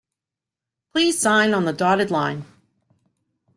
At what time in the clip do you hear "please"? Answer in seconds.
0.93-1.19